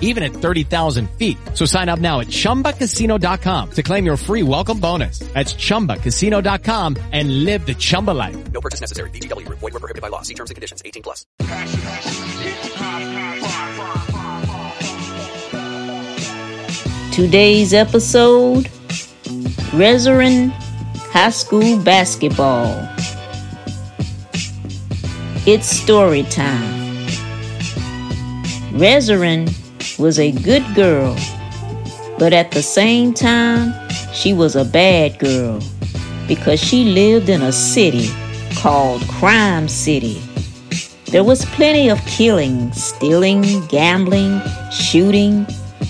even 0.00 0.22
at 0.22 0.32
30,000 0.32 1.08
feet. 1.12 1.38
So 1.54 1.64
sign 1.64 1.88
up 1.88 2.00
now 2.00 2.20
at 2.20 2.26
ChumbaCasino.com 2.26 3.70
to 3.70 3.82
claim 3.82 4.04
your 4.04 4.16
free 4.18 4.42
welcome 4.42 4.80
bonus. 4.80 5.20
That's 5.32 5.54
ChumbaCasino.com 5.54 6.96
and 7.12 7.44
live 7.44 7.64
the 7.64 7.74
Chumba 7.74 8.10
life. 8.10 8.52
No 8.52 8.60
purchase 8.60 8.80
necessary. 8.80 9.10
VGW. 9.10 9.48
Void 9.48 9.72
were 9.72 9.80
prohibited 9.80 10.02
by 10.02 10.08
law. 10.08 10.22
See 10.22 10.34
terms 10.34 10.50
and 10.50 10.56
conditions. 10.56 10.82
18 10.84 11.02
plus. 11.04 11.24
Today's 17.12 17.74
episode 17.74 18.68
Resurren 19.72 20.50
High 21.12 21.30
School 21.30 21.78
Basketball. 21.82 22.88
It's 25.46 25.66
story 25.66 26.22
time. 26.24 27.06
Resurren 28.72 29.48
was 29.98 30.18
a 30.18 30.32
good 30.32 30.64
girl, 30.74 31.16
but 32.18 32.32
at 32.32 32.50
the 32.50 32.62
same 32.62 33.14
time, 33.14 33.72
she 34.12 34.32
was 34.32 34.56
a 34.56 34.64
bad 34.64 35.18
girl 35.18 35.60
because 36.28 36.60
she 36.60 36.84
lived 36.84 37.28
in 37.28 37.42
a 37.42 37.52
city 37.52 38.10
called 38.56 39.02
Crime 39.08 39.68
City. 39.68 40.20
There 41.06 41.24
was 41.24 41.44
plenty 41.46 41.88
of 41.88 41.98
killing, 42.06 42.72
stealing, 42.72 43.66
gambling, 43.66 44.40
shooting, 44.70 45.46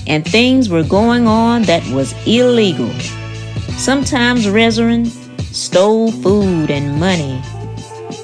and 0.07 0.27
things 0.27 0.69
were 0.69 0.85
going 0.85 1.27
on 1.27 1.63
that 1.63 1.87
was 1.93 2.15
illegal. 2.27 2.91
Sometimes 3.77 4.47
Resurren 4.47 5.07
stole 5.53 6.13
food 6.13 6.71
and 6.71 6.99
money. 6.99 7.39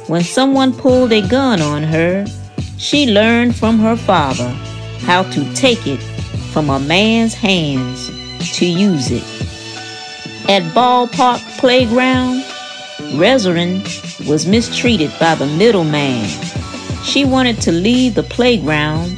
When 0.07 0.23
someone 0.23 0.73
pulled 0.73 1.13
a 1.13 1.27
gun 1.29 1.61
on 1.61 1.83
her, 1.83 2.25
she 2.79 3.11
learned 3.11 3.57
from 3.57 3.79
her 3.79 3.97
father 3.97 4.57
how 5.01 5.23
to 5.31 5.55
take 5.55 5.87
it 5.87 6.01
from 6.53 6.71
a 6.71 6.81
man's 6.81 7.35
hands 7.35 8.11
to 8.59 8.67
use 8.67 9.11
it. 9.11 9.25
At 10.49 10.63
ballpark 10.75 11.41
playground, 11.59 12.43
Resurren 13.15 13.83
was 14.29 14.47
mistreated 14.47 15.13
by 15.19 15.35
the 15.35 15.47
middleman. 15.47 16.27
She 17.05 17.25
wanted 17.25 17.61
to 17.63 17.73
leave 17.73 18.15
the 18.15 18.23
playground, 18.23 19.17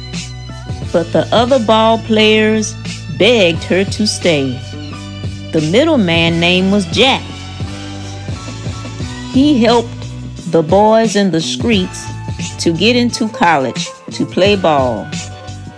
but 0.91 1.11
the 1.13 1.27
other 1.31 1.63
ball 1.63 1.97
players 1.99 2.73
begged 3.17 3.63
her 3.63 3.83
to 3.83 4.07
stay. 4.07 4.51
The 5.51 5.67
middleman 5.71 6.39
name 6.39 6.71
was 6.71 6.85
Jack. 6.87 7.23
He 9.31 9.63
helped 9.63 9.89
the 10.51 10.61
boys 10.63 11.15
in 11.15 11.31
the 11.31 11.41
streets 11.41 12.05
to 12.59 12.73
get 12.73 12.95
into 12.95 13.29
college 13.29 13.87
to 14.11 14.25
play 14.25 14.55
ball. 14.55 15.07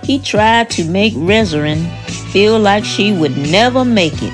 He 0.04 0.20
tried 0.20 0.70
to 0.72 0.84
make 0.86 1.14
Resurren 1.14 1.86
feel 2.32 2.60
like 2.60 2.84
she 2.84 3.14
would 3.14 3.38
never 3.38 3.86
make 3.86 4.16
it. 4.22 4.34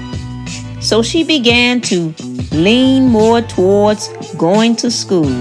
So 0.82 1.02
she 1.02 1.24
began 1.24 1.82
to 1.82 2.14
lean 2.52 3.08
more 3.08 3.42
towards 3.42 4.10
going 4.36 4.76
to 4.78 4.92
school. 4.92 5.32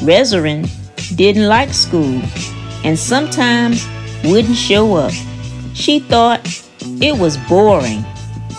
Resurren 0.00 0.68
didn't 1.16 1.46
like 1.48 1.72
school 1.72 2.20
and 2.84 2.98
sometimes 2.98 3.86
wouldn't 4.24 4.56
show 4.56 4.94
up. 4.94 5.12
She 5.74 6.00
thought 6.00 6.40
it 7.00 7.18
was 7.18 7.36
boring, 7.48 8.04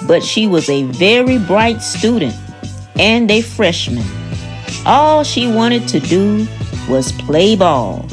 but 0.08 0.24
she 0.24 0.48
was 0.48 0.70
a 0.70 0.84
very 0.84 1.38
bright 1.38 1.82
student 1.82 2.36
and 2.98 3.30
a 3.32 3.42
freshman. 3.42 4.06
All 4.86 5.24
she 5.24 5.52
wanted 5.52 5.88
to 5.90 6.00
do 6.00 6.48
was 6.90 7.12
play 7.12 7.56
ball. 7.56 8.08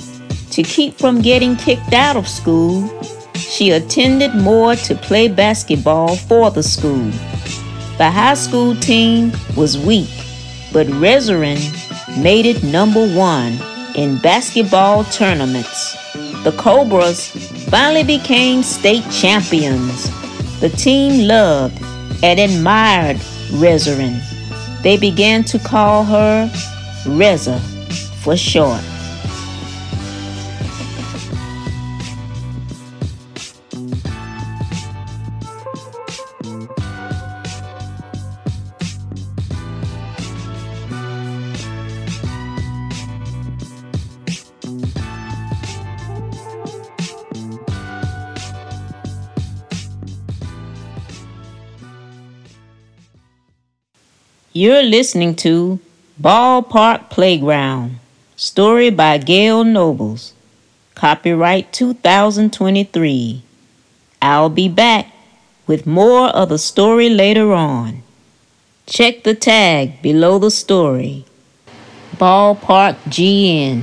To 0.56 0.62
keep 0.62 0.94
from 0.94 1.20
getting 1.20 1.54
kicked 1.56 1.92
out 1.92 2.16
of 2.16 2.26
school, 2.26 2.88
she 3.34 3.72
attended 3.72 4.34
more 4.34 4.74
to 4.74 4.94
play 4.94 5.28
basketball 5.28 6.16
for 6.16 6.50
the 6.50 6.62
school. 6.62 7.10
The 7.98 8.10
high 8.10 8.32
school 8.32 8.74
team 8.74 9.32
was 9.54 9.76
weak, 9.76 10.08
but 10.72 10.86
Resurren 10.86 11.60
made 12.22 12.46
it 12.46 12.64
number 12.64 13.06
one 13.06 13.58
in 13.96 14.16
basketball 14.16 15.04
tournaments. 15.04 15.92
The 16.42 16.52
Cobras 16.56 17.28
finally 17.68 18.04
became 18.04 18.62
state 18.62 19.04
champions. 19.10 20.08
The 20.60 20.70
team 20.70 21.28
loved 21.28 21.78
and 22.22 22.40
admired 22.40 23.18
Resurren. 23.60 24.22
They 24.82 24.96
began 24.96 25.44
to 25.52 25.58
call 25.58 26.04
her 26.04 26.50
Rezza 27.04 27.60
for 28.22 28.38
short. 28.38 28.80
You're 54.56 54.84
listening 54.84 55.34
to 55.44 55.80
Ballpark 56.18 57.10
Playground, 57.10 57.98
story 58.36 58.88
by 58.88 59.18
Gail 59.18 59.64
Nobles. 59.64 60.32
Copyright 60.94 61.74
2023. 61.74 63.42
I'll 64.22 64.48
be 64.48 64.70
back 64.70 65.12
with 65.66 65.86
more 65.86 66.28
of 66.28 66.48
the 66.48 66.56
story 66.56 67.10
later 67.10 67.52
on. 67.52 68.02
Check 68.86 69.24
the 69.24 69.34
tag 69.34 70.00
below 70.00 70.38
the 70.38 70.50
story. 70.50 71.26
Ballpark 72.16 72.96
GN. 73.10 73.82